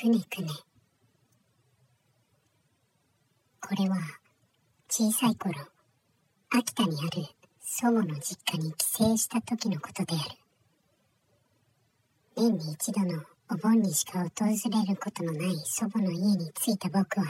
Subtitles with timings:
[0.00, 0.48] くねくね
[3.60, 3.98] これは
[4.88, 5.52] 小さい頃
[6.48, 7.22] 秋田にある
[7.60, 10.30] 祖母の実家に帰省した時のことである。
[12.34, 17.26] 年に一度のお盆にしか訪れることのない祖母の家に着いた僕は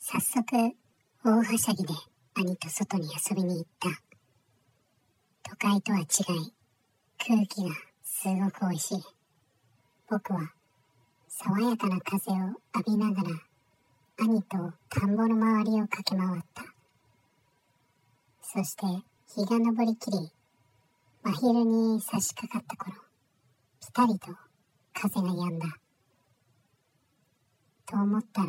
[0.00, 0.42] 早速
[1.22, 1.92] 大はしゃぎで
[2.34, 3.90] 兄と外に遊びに行った。
[5.50, 6.06] 都会とは違い
[7.18, 9.02] 空気がすごく美味しい。
[10.08, 10.50] 僕は
[11.44, 12.36] 爽やかな風を
[12.72, 13.30] 浴びながら
[14.20, 16.62] 兄と田んぼの周りを駆け回った。
[18.40, 18.86] そして
[19.34, 20.30] 日が昇りきり
[21.24, 22.96] 真昼に差し掛かった頃
[23.80, 24.28] ぴたりと
[24.94, 25.66] 風が止んだ。
[27.86, 28.48] と思ったら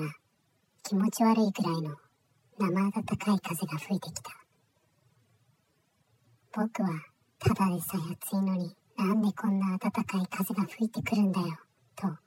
[0.83, 1.95] 気持ち悪いくらいの
[2.59, 4.29] 生暖かい風が吹いてきた。
[6.55, 6.89] 僕は
[7.39, 11.47] ただでさえ暑いのになんでこんな暖かい風が吹いてくるんだよ
[11.95, 12.22] と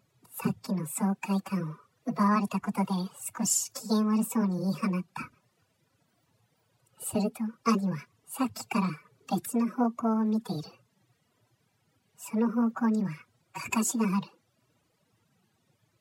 [0.46, 1.74] さっきの爽快感を
[2.06, 2.92] 奪われたことで
[3.36, 5.28] 少し機嫌悪そうに言い放った。
[7.00, 7.96] すると兄は
[8.28, 8.88] さっきから
[9.28, 10.70] 別の方向を見ている。
[12.16, 13.10] その方向には
[13.52, 14.28] かかしがある。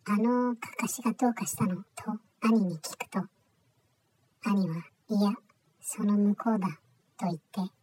[0.09, 1.83] あのかかしがどうかしたのと
[2.43, 3.21] 兄に聞くと
[4.43, 4.75] 兄は
[5.09, 5.33] いや
[5.81, 6.67] その向こうだ
[7.17, 7.73] と言って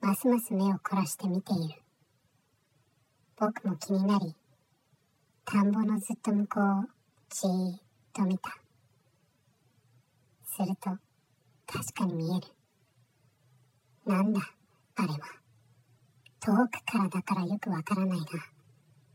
[0.00, 1.80] ますます目を凝らして見ている。
[3.36, 4.34] 僕も気になり
[5.46, 6.84] 田んぼのずっと向こうを
[7.28, 7.80] じーっ
[8.14, 8.50] と見た。
[10.46, 10.90] すると
[11.66, 12.46] 確かに見える。
[14.06, 14.40] なんだ
[14.96, 15.18] あれは。
[16.40, 18.26] 遠くからだからよくわからないが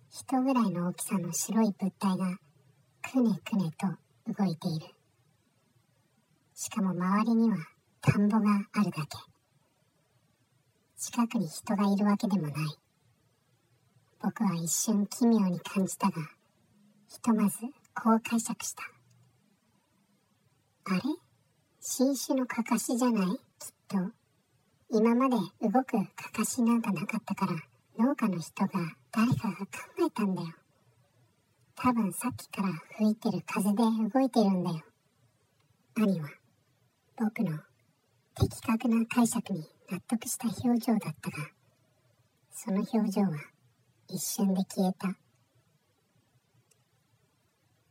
[0.09, 2.37] 人ぐらいの大きさの白い物体が
[3.11, 3.87] くねくねと
[4.33, 4.87] 動いている。
[6.53, 7.57] しかも周りには
[8.01, 9.17] 田んぼがあるだけ。
[10.97, 12.53] 近くに人がいるわけでもない。
[14.21, 16.13] 僕は一瞬奇妙に感じたが
[17.07, 17.57] ひとまず
[17.95, 18.83] こう解釈した。
[20.91, 21.01] あれ？
[21.79, 23.27] 新種のかかしじゃない？
[23.27, 23.37] きっ
[23.87, 23.97] と。
[24.91, 27.53] 今まで動くかかしなんかなかったから
[27.97, 28.69] 農家の人が
[29.11, 29.67] 誰かが考
[30.05, 30.47] えたんだよ。
[31.75, 34.81] 多分さっきから吹いてる風で動いてるんだよ。
[35.95, 36.27] 兄は
[37.17, 37.59] 僕の
[38.35, 41.37] 的確な解釈に納得した表情だったが
[42.51, 43.29] その表情は
[44.11, 45.07] 一瞬で消えた。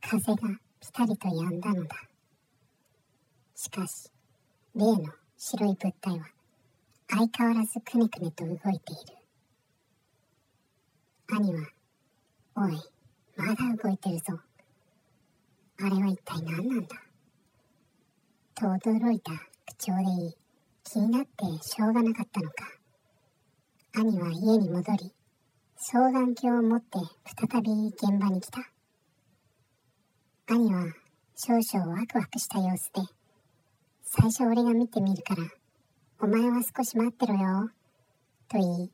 [0.01, 1.95] 風がぴたりと止んだのだ。
[3.55, 4.11] しかし
[4.75, 6.25] 例の白い物体は
[7.09, 9.15] 相変わらずくねくねと動いている。
[11.29, 11.69] 兄は
[12.57, 12.77] 「おい
[13.37, 14.37] まだ動いてるぞ。
[15.79, 16.97] あれは一体何なんだ?」
[18.55, 19.31] と驚いた
[19.67, 20.37] 口調で言い
[20.83, 22.55] 気になってしょうがなかったのか。
[23.93, 25.13] 兄は家に戻り
[25.81, 26.99] 双眼鏡を持って
[27.49, 28.59] 再び現場に来た。
[30.47, 30.83] 兄は
[31.37, 33.01] 少々ワクワクした様子で
[34.03, 35.43] 最初俺が見てみるから
[36.19, 37.69] お前は少し待ってろよ
[38.49, 38.91] と言い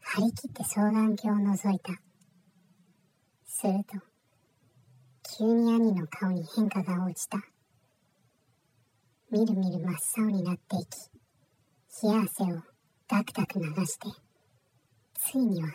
[0.00, 1.92] 張り切って双眼鏡を覗いた。
[3.46, 4.04] すると
[5.38, 7.38] 急に兄の顔に変化が応じた。
[9.30, 12.62] みるみる真っ青になっていき冷や汗を
[13.06, 14.08] ダクダク流して
[15.14, 15.68] ついには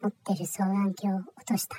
[0.00, 1.76] 持ってる双眼鏡を落とした。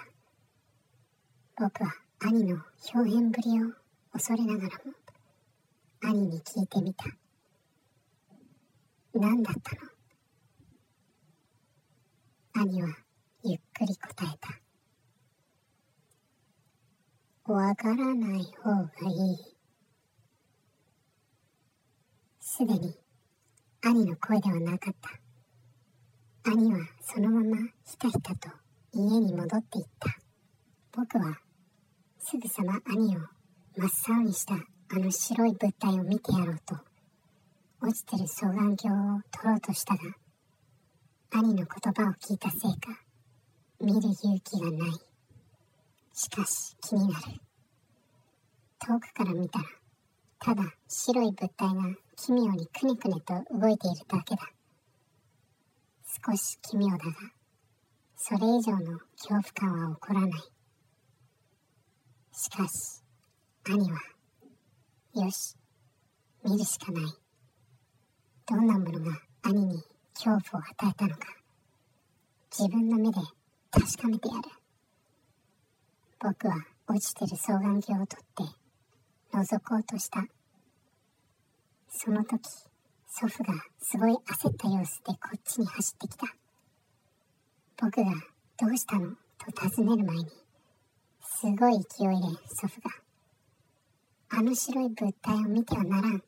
[1.57, 2.57] 僕は兄の
[2.93, 3.73] 表現ぶりを
[4.11, 4.93] 恐れながらも
[6.01, 7.05] 兄に聞いてみた。
[9.13, 9.75] 何だった
[12.55, 12.65] の？
[12.65, 12.89] 兄は
[13.43, 14.59] ゆっくり答えた。
[17.53, 19.37] わからない方がいい。
[22.39, 22.95] すでに
[23.81, 25.09] 兄の声ではなかった。
[26.45, 28.49] 兄はそのままひたひたと
[28.93, 30.09] 家に戻っていった。
[30.91, 31.37] 僕は
[32.17, 33.19] すぐさま兄を
[33.77, 34.59] 真っ青にしたあ
[34.99, 36.75] の白い物体を見てやろうと
[37.81, 40.01] 落ちてる双眼鏡を取ろうとしたが
[41.31, 42.99] 兄の言葉を聞いたせいか
[43.81, 44.91] 見る勇気がない。
[46.13, 47.25] しかし気になる。
[48.79, 49.65] 遠くから見たら
[50.39, 54.49] ただ白い物体が奇妙にくねくねと動いているだけだ。
[56.11, 57.13] 少し奇妙だが
[58.15, 60.31] それ以上の恐怖感は起こらない。
[62.33, 63.03] しかし
[63.63, 63.99] 兄は
[65.13, 65.55] よし
[66.43, 67.03] 見るしかない。
[68.47, 69.83] どんなものが兄に
[70.15, 71.27] 恐怖を与えたのか
[72.51, 73.19] 自分の目で
[73.69, 74.41] 確かめてやる。
[76.19, 76.55] 僕は
[76.87, 78.43] 落ちてる双眼鏡を取って
[79.31, 80.25] 覗こうとした。
[81.87, 82.39] その時
[83.09, 86.27] 祖父がすごい焦った様子でこっちに走ってきた
[87.77, 88.11] 僕が
[88.57, 89.15] 「どうしたの?」
[89.53, 90.25] と尋ねる前に
[91.21, 92.91] すごい勢いで祖父が、
[94.29, 96.23] あの白い物体を見てはならん。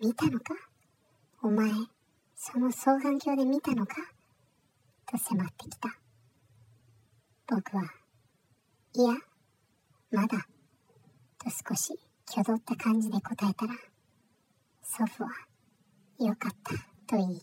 [0.00, 0.54] 見たのか？
[1.42, 1.70] お前、
[2.36, 3.96] その双眼鏡で見たのか？
[5.06, 5.88] と迫ってきた。
[7.48, 7.82] 僕は、
[8.92, 9.14] いや、
[10.12, 10.46] まだ、
[11.38, 11.98] と少し
[12.30, 13.74] 挙動った感じで答えたら、
[14.82, 15.30] 祖父は、
[16.20, 16.74] よかった、
[17.06, 17.42] と言い、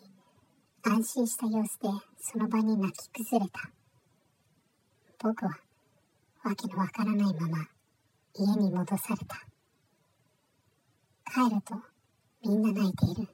[0.83, 1.89] 安心した様子で
[2.19, 3.69] その場に泣き崩れた。
[5.19, 5.51] 僕は、
[6.44, 7.68] わけのわからないまま、
[8.33, 9.35] 家に戻された。
[11.31, 11.75] 帰ると、
[12.44, 13.29] みんな泣いている。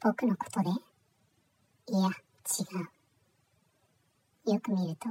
[0.00, 0.70] 僕のことで？
[0.70, 0.72] い
[2.02, 2.10] や、違
[4.50, 4.52] う。
[4.54, 5.08] よく見ると、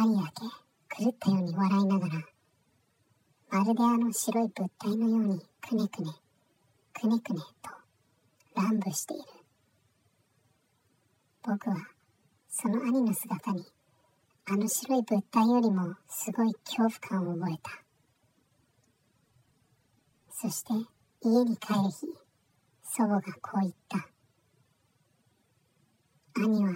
[0.00, 0.32] 兄だ
[0.96, 2.22] け狂ったように笑いながら、
[3.50, 6.10] まるであの白い物体のようにくねくね、
[6.98, 7.70] くねくねと
[8.54, 9.24] 乱舞している。
[11.42, 11.76] 僕は、
[12.48, 13.66] その兄の姿に、
[14.46, 17.70] あの白い物体よりもすごい恐怖感を覚えた。
[20.30, 20.72] そして、
[21.20, 22.06] 家に帰る日、
[22.82, 24.08] 祖母がこう言った。
[26.40, 26.72] 兄は、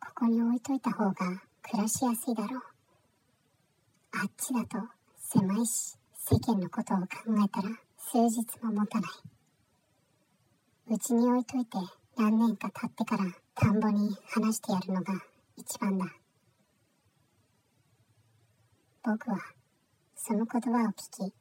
[0.00, 1.14] ここに置いといた方が
[1.62, 2.62] 暮らしやすいだろう。
[4.12, 4.78] あっちだと
[5.18, 7.06] 狭いし、世間のことを考
[7.44, 7.68] えたら
[7.98, 9.39] 数日も持たない。
[10.92, 11.78] うちに置いといて
[12.16, 15.14] 何年か経ってから田んぼに話してやるのが
[15.56, 16.04] 一番だ。
[19.04, 19.38] 僕は
[20.16, 21.34] その言葉を聞き、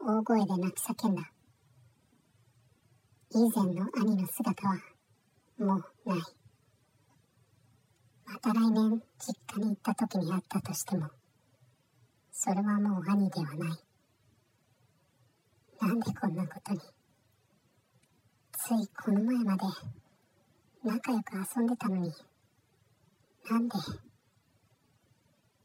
[0.00, 1.22] 大声で泣き叫んだ。
[3.30, 4.74] 以前の兄の姿は
[5.56, 6.18] もうない。
[8.24, 11.06] また来年実家に行った時に会ったとしても、
[12.32, 13.78] それはもう兄ではない。
[15.80, 16.80] なんでこんなことに。
[18.62, 19.62] ついこの前まで
[20.84, 22.12] 仲良く遊んでたのに、
[23.50, 23.74] なんで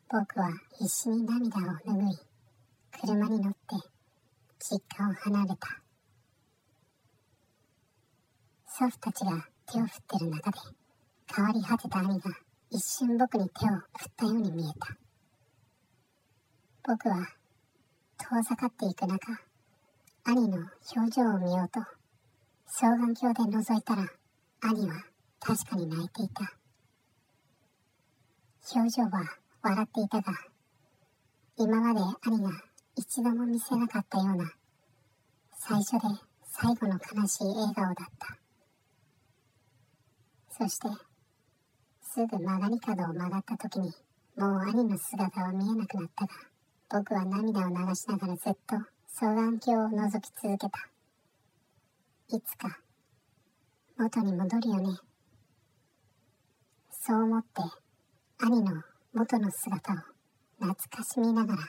[0.10, 0.50] 僕は
[0.80, 2.18] 必死に涙を拭い、
[2.98, 3.58] 車に乗って
[4.60, 5.68] 実家を離れた。
[8.66, 10.58] 祖父たちが手を振ってる中で、
[11.36, 12.32] 変わり果てた兄が
[12.70, 14.96] 一瞬僕に手を振ったように見えた。
[16.88, 17.28] 僕は
[18.18, 19.20] 遠ざかっていく中、
[20.24, 20.60] 兄の
[20.96, 21.82] 表情を見ようと、
[22.68, 24.08] 双眼鏡で覗いたら、
[24.62, 24.96] 兄は
[25.40, 26.54] 確かに泣いていた。
[28.74, 29.24] 表情は
[29.62, 30.34] 笑っていたが、
[31.58, 32.50] 今まで兄が
[32.96, 34.52] 一度も見せなかったような、
[35.54, 36.00] 最初で
[36.44, 38.38] 最後の悲しい笑顔だった。
[40.58, 40.88] そして、
[42.02, 43.94] すぐ曲がり角を曲がった時に、
[44.38, 46.34] もう兄の姿は見えなくなったが、
[46.90, 48.78] 僕は涙を流しながらずっと
[49.14, 50.95] 双眼鏡を覗き続けた。
[52.28, 52.80] いつか、
[53.98, 54.98] 元に戻るよね。
[56.90, 57.62] そう思って、
[58.40, 58.82] 兄の
[59.14, 59.96] 元の姿を
[60.60, 61.62] 懐かしみながら、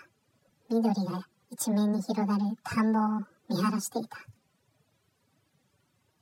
[0.71, 3.03] 緑が一面に広がる田んぼを
[3.51, 4.17] 見晴らしていた。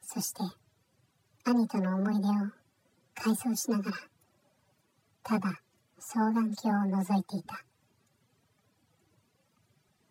[0.03, 0.41] そして、
[1.45, 2.33] 兄との思い出を
[3.15, 3.97] 回想しながら、
[5.23, 5.61] ただ
[6.01, 7.65] 双眼鏡を覗いていた。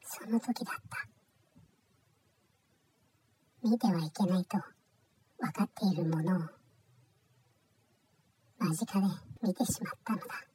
[0.01, 1.12] その時だった。
[3.63, 4.57] 見てはいけないと
[5.39, 6.39] 分かっているものを
[8.59, 9.07] 間近で
[9.42, 10.53] 見てしまったのだ。